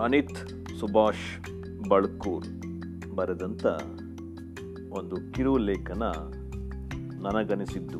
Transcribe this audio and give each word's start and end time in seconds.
ಅನಿತ್ 0.00 0.36
ಸುಭಾಷ್ 0.80 1.50
ಬಳ್ಕೂರ್ 1.88 2.46
ಬರೆದಂಥ 3.14 3.66
ಒಂದು 4.90 5.32
ಕಿರು 5.32 5.58
ಲೇಖನ 5.58 6.02
ನನಗನಿಸಿದ್ದು. 7.22 7.98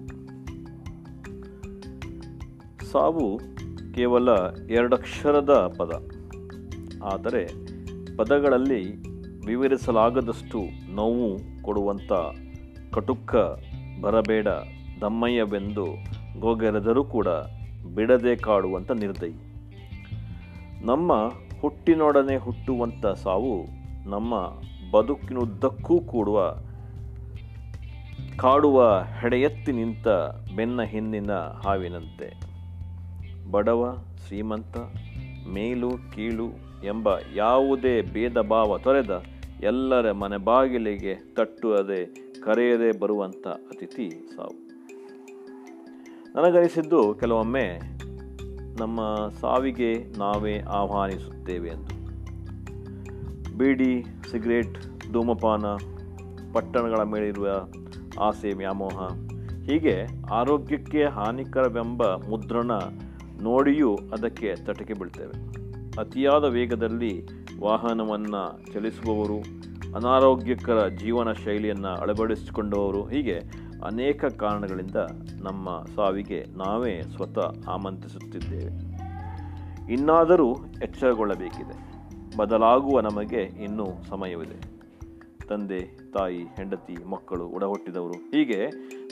ಸಾವು 2.91 3.39
ಕೇವಲ 3.95 4.29
ಎರಡಕ್ಷರದ 4.71 5.75
ಪದ. 5.79 5.93
ಆದರೆ 7.03 7.47
ಪದಗಳಲ್ಲಿ 8.17 8.97
ವಿವರಿಸಲಾಗದಷ್ಟು 9.47 10.61
ನೋವು 10.95 11.39
ಕೊಡುವಂಥ 11.62 12.12
ಕಟುಕ್ಕ 12.95 13.37
ಬರಬೇಡ 14.01 14.48
ದಮ್ಮಯ್ಯವೆಂದು 15.01 15.87
ಗೋಗೆರೆದರೂ 16.41 17.05
ಕೂಡ 17.05 17.28
ಬಿಡದೆ 17.95 18.37
ಕಾಡುವಂಥ 18.37 18.91
ನಿರ್ದಯಿ. 18.91 19.34
ನಮ್ಮ 20.87 21.12
ಹುಟ್ಟಿನೊಡನೆ 21.60 22.37
ಹುಟ್ಟುವಂಥ 22.37 23.06
ಸಾವು 23.06 23.66
ನಮ್ಮ 24.09 24.34
ಬದುಕಿನುದ್ದಕ್ಕೂ 24.91 26.01
ಕೂಡುವ, 26.01 26.56
ಕಾಡುವ 28.38 28.98
ಹೆಡೆಯತ್ತಿ 29.20 29.73
ನಿಂತ 29.73 30.09
ಬೆನ್ನ 30.56 30.83
ಹಿಂದಿನ 30.83 31.33
ಹಾವಿನಂತೆ. 31.33 32.41
ಬಡವ, 33.50 34.05
ಶ್ರೀಮಂತ, 34.27 34.77
ಮೇಲು, 35.48 35.91
ಕೀಳು 35.91 36.47
ಎಂಬ 36.87 37.09
ಯಾವುದೇ 37.34 38.02
ಭೇದ 38.02 38.41
ಭಾವ 38.41 38.78
ತೊರೆದ 38.78 39.23
ಎಲ್ಲರ 39.62 40.12
ಮನೆ 40.12 40.36
ಬಾಗಿಲಿಗೆ 40.36 41.34
ತಟ್ಟುವುದೇ 41.34 42.06
ಕರೆಯದೇ 42.45 42.98
ಬರುವಂಥ 42.98 43.47
ಅತಿಥಿ 43.47 44.11
ಸಾವು. 44.36 44.66
ನನಗನಿಸಿದ್ದು 46.34 47.14
ಕೆಲವೊಮ್ಮೆ 47.14 47.81
ನಮ್ಮ 48.78 49.28
ಸಾವಿಗೆ 49.41 50.19
ನಾವೇ 50.19 50.60
ಆಹ್ವಾನಿಸುತ್ತೇವೆ 50.60 51.69
ಎಂದು. 51.69 52.06
ಬೀಡಿ, 53.58 54.05
ಸಿಗರೇಟ್, 54.30 54.78
ಧೂಮಪಾನ, 55.12 55.64
ಪಟ್ಟಣಗಳ 56.52 57.02
ಮೇಲಿರುವ 57.02 57.48
ಆಸೆ, 58.20 58.52
ವ್ಯಾಮೋಹ, 58.52 59.08
ಹೀಗೆ 59.64 60.06
ಆರೋಗ್ಯಕ್ಕೆ 60.32 61.04
ಹಾನಿಕರವೆಂಬ 61.04 62.02
ಮುದ್ರಣ 62.02 62.70
ನೋಡಿಯೂ 63.42 63.94
ಅದಕ್ಕೆ 63.94 64.54
ತಟಕೆ 64.54 64.94
ಬೀಳ್ತೇವೆ. 64.94 65.66
ಅತಿಯಾದ 65.98 66.44
ವೇಗದಲ್ಲಿ 66.44 67.27
ವಾಹನವನ್ನು 67.60 68.72
ಚಲಿಸುವವರು, 68.72 69.38
ಅನಾರೋಗ್ಯಕರ 69.97 70.88
ಜೀವನ 70.88 71.32
ಶೈಲಿಯನ್ನು 71.32 71.88
ಅಳವಡಿಸಿಕೊಂಡವರು, 71.88 73.08
ಹೀಗೆ 73.08 73.66
ಅನೇಕ 73.84 74.24
ಕಾರಣಗಳಿಂದ 74.24 74.96
ನಮ್ಮ 75.42 75.84
ಸಾವಿಗೆ 75.96 76.44
ನಾವೇ 76.56 77.02
ಸ್ವತಃ 77.02 77.55
ಆಮಂತ್ರಿಸುತ್ತಿದ್ದೇವೆ. 77.69 78.96
ಇನ್ನಾದರೂ 79.92 80.56
ಎಚ್ಚರಗೊಳ್ಳಬೇಕಿದೆ. 80.82 81.97
ಬದಲಾಗುವ 82.36 83.00
ನಮಗೆ 83.00 83.41
ಇನ್ನೂ 83.41 83.86
ಸಮಯವಿದೆ. 84.08 84.77
ತಂದೆ, 85.48 86.10
ತಾಯಿ, 86.12 86.42
ಹೆಂಡತಿ, 86.42 87.04
ಮಕ್ಕಳು 87.04 87.48
ಒಡಹುಟ್ಟಿದವರು. 87.48 88.12
ಹೀಗೆ 88.12 88.70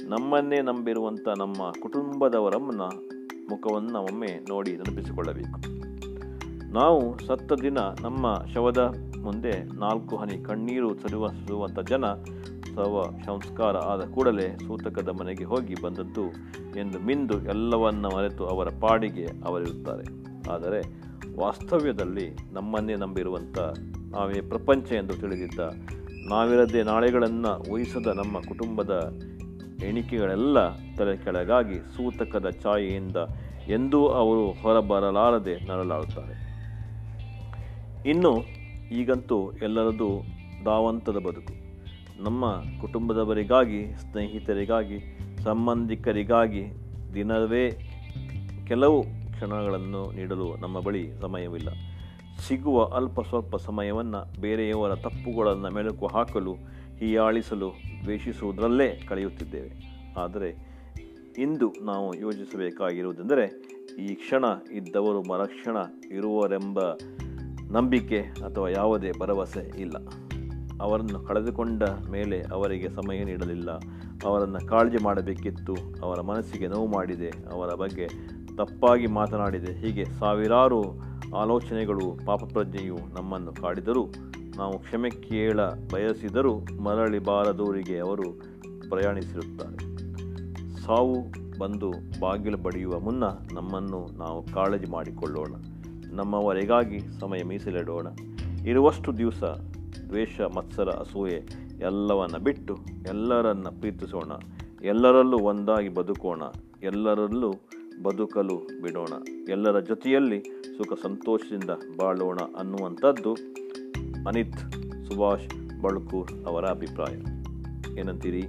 ನಮ್ಮನ್ನೇ 0.08 0.60
ನಂಬಿರುವಂಥ 0.60 1.28
ನಮ್ಮ 1.38 1.72
ಕುಟುಂಬದವರಮ್ಮನ 1.82 2.80
ಮುಖವನ್ನು 3.50 4.00
ಒಮ್ಮೆ 4.00 4.46
ನೋಡಿ 4.48 4.76
ನೆನಪಿಸಿಕೊಳ್ಳಬೇಕು. 4.76 5.84
ನಾವು 6.72 7.18
ಸತ್ತ 7.18 7.52
ದಿನ 7.52 7.78
ನಮ್ಮ 8.00 8.44
ಶವದ 8.54 8.94
ಮುಂದೆ 9.22 9.64
ನಾಲ್ಕು 9.64 10.16
ಹನಿ 10.16 10.44
ಕಣ್ಣೀರು 10.44 10.94
ಸರಿವ 10.94 11.28
ಸುರುವಂಥ 11.28 11.78
ಜನ 11.78 12.04
ಶವ 12.74 13.14
ಸಂಸ್ಕಾರ 13.26 13.76
ಆದ 13.76 14.10
ಕೂಡಲೇ 14.10 14.56
ಸೂತಕದ 14.66 15.08
ಮನೆಗೆ 15.08 15.44
ಹೋಗಿ 15.44 15.82
ಬಂದದ್ದು 15.82 16.28
ಎಂದು 16.78 16.98
ಮಿಂದು 16.98 17.44
ಎಲ್ಲವನ್ನ 17.44 18.06
ಮರೆತು 18.06 18.46
ಅವರ 18.46 18.68
ಪಾಡಿಗೆ 18.80 19.26
ಅವರಿರುತ್ತಾರೆ. 19.44 20.04
ಆದರೆ 20.50 20.80
ವಾಸ್ತವ್ಯದಲ್ಲಿ 21.38 22.36
ನಮ್ಮನ್ನೇ 22.52 22.94
ನಂಬಿರುವಂಥ 22.94 23.58
ನಾವೇ 24.10 24.40
ಪ್ರಪಂಚ 24.40 24.92
ಎಂದು 24.92 25.14
ತಿಳಿದಿದ್ದ 25.14 25.58
ನಾವಿರದೆ 26.28 26.82
ನಾಳೆಗಳನ್ನು 26.82 27.72
ಊಹಿಸದ 27.72 28.06
ನಮ್ಮ 28.06 28.40
ಕುಟುಂಬದ 28.40 29.12
ಎಣಿಕೆಗಳೆಲ್ಲ 29.82 30.76
ತಲೆ 30.76 31.16
ಕೆಳಗಾಗಿ 31.16 31.74
ಸೂತಕದ 31.74 32.50
ಛಾಯೆಯಿಂದ 32.50 33.16
ಎಂದೂ 33.68 34.06
ಅವರು 34.06 34.52
ಹೊರಬರಲಾರದೆ 34.52 35.68
ನರಳಾಡುತ್ತಾರೆ. 35.68 36.34
ಇನ್ನು 38.10 38.42
ಈಗಂತೂ 38.92 39.52
ಎಲ್ಲರದು 39.62 40.22
ಧಾವಂತದ 40.64 41.16
ಬದುಕು. 41.16 41.63
ನಮ್ಮ 42.18 42.62
ಕುಟುಂಬದವರಿಗಾಗಿ, 42.80 43.96
ಸ್ನೇಹಿತರಿಗಾಗಿ, 43.96 45.18
ಸಂಬಂಧಿಕರಿಗಾಗಿ 45.42 46.64
ದಿನವೇ 47.14 47.70
ಕೆಲವು 48.66 49.02
ಕ್ಷಣಗಳನ್ನು 49.02 50.12
ನೀಡಲು 50.12 50.56
ನಮ್ಮ 50.56 50.80
ಬಳಿ 50.80 51.20
ಸಮಯವಿಲ್ಲ. 51.20 51.68
ಸಿಗುವ 52.48 52.84
ಅಲ್ಪ 52.84 53.20
ಸ್ವಲ್ಪ 53.20 53.56
ಸಮಯವನ್ನು 53.56 54.40
ಬೇರೆಯವರ 54.40 54.94
ತಪ್ಪುಗಳನ್ನು 54.94 55.70
ಮೆಲುಕು 55.70 56.06
ಹಾಕಲು, 56.06 56.52
ಹೀಯಾಳಿಸಲು 56.98 57.72
ದ್ವೇಷಿಸುವುದರಲ್ಲೇ 58.04 59.06
ಕಳೆಯುತ್ತಿದ್ದೇವೆ. 59.08 59.72
ಆದರೆ 60.18 60.74
ಇಂದು 61.38 61.72
ನಾವು 61.82 62.14
ಯೋಚಿಸಬೇಕಾಗಿರುವುದೆಂದರೆ, 62.14 63.74
ಈ 64.04 64.14
ಕ್ಷಣ 64.14 64.44
ಇದ್ದವರು 64.72 65.22
ಮರಕ್ಷಣ 65.22 65.76
ಇರುವರೆಂಬ 66.12 66.80
ನಂಬಿಕೆ 67.70 68.18
ಅಥವಾ 68.18 68.68
ಯಾವುದೇ 68.68 69.12
ಭರವಸೆ 69.20 69.80
ಇಲ್ಲ. 69.80 69.96
ಅವರನ್ನು 70.80 71.20
ಕಳೆದುಕೊಂಡ 71.20 71.82
ಮೇಲೆ 72.10 72.42
ಅವರಿಗೆ 72.42 72.90
ಸಮಯ 72.90 73.24
ನೀಡಲಿಲ್ಲ. 73.24 73.70
ಅವರನ್ನು 74.24 74.66
ಕಾಳಜಿ 74.66 75.04
ಮಾಡಬೇಕಿತ್ತು. 75.04 75.74
ಅವರ 76.02 76.20
ಮನಸ್ಸಿಗೆ 76.20 76.66
ನೋವು 76.66 76.86
ಮಾಡಿದೆ. 76.86 77.28
ಅವರ 77.28 77.74
ಬಗ್ಗೆ 77.74 78.08
ತಪ್ಪಾಗಿ 78.56 79.06
ಮಾತನಾಡಿದೆ. 79.06 79.72
ಹೀಗೆ 79.72 80.04
ಸಾವಿರಾರು 80.04 80.82
ಆಲೋಚನೆಗಳು, 81.36 82.18
ಪಾಪಪ್ರಜ್ಞೆಯು 82.26 82.94
ನಮ್ಮನ್ನು 82.94 83.52
ಕಾಡಿದರೂ 83.52 84.06
ನಾವು 84.56 84.78
ಕ್ಷಮೆ 84.78 85.10
ಕೇಳ 85.10 85.60
ಬಯಸಿದರೂ 85.64 86.58
ಮರಳಿ 86.82 87.18
ಬಾರದೂರಿಗೆ 87.18 87.98
ಅವರು 87.98 88.32
ಪ್ರಯಾಣಿಸಿರುತ್ತಾರೆ. 88.90 89.94
ಸಾವು 90.82 91.14
ಬಂದು 91.58 91.90
ಬಾಗಿಲು 92.20 92.56
ಬಡಿಯುವ 92.56 93.00
ಮುನ್ನ 93.00 93.24
ನಮ್ಮನ್ನು 93.52 94.18
ನಾವು 94.18 94.42
ಕಾಳಜಿ 94.42 94.86
ಮಾಡಿಕೊಳ್ಳೋಣ. 94.86 95.54
ನಮ್ಮವರಿಗಾಗಿ 96.12 97.20
ಸಮಯ 97.20 97.42
ಮೀಸಲಿಡೋಣ. 97.42 98.06
ಇರುವಷ್ಟು 98.66 99.18
ದಿವಸ 99.18 99.44
ದ್ವೇಷ, 100.08 100.40
ಮತ್ಸರ, 100.40 100.88
ಅಸೂಯೆ 100.88 101.64
ಎಲ್ಲವನ್ನು 101.80 102.38
ಬಿಟ್ಟು 102.38 102.78
ಎಲ್ಲರನ್ನು 103.06 103.80
ಪ್ರೀತಿಸೋಣ. 103.80 104.32
ಎಲ್ಲರಲ್ಲೂ 104.82 105.38
ಒಂದಾಗಿ 105.38 105.88
ಬದುಕೋಣ. 105.88 106.42
ಎಲ್ಲರಲ್ಲೂ 106.82 107.50
ಬದುಕಲು 108.02 108.82
ಬಿಡೋಣ. 108.82 109.12
ಎಲ್ಲರ 109.48 109.80
ಜೊತೆಯಲ್ಲಿ 109.80 110.40
ಸುಖ 110.76 111.00
ಸಂತೋಷದಿಂದ 111.02 111.70
ಬಾಳೋಣ 111.98 112.38
ಅನ್ನುವಂಥದ್ದು 112.58 113.32
ಅನಿತ್ 114.28 114.58
ಸುಭಾಷ್ 115.08 115.80
ಬಳ್ಕೂರ್ 115.82 116.32
ಅವರ 116.46 116.64
ಅಭಿಪ್ರಾಯ. 116.64 117.14
ಏನಂತೀರಿ? 118.00 118.42